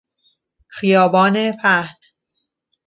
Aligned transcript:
خیابان 0.67 1.51
پهن 1.51 1.95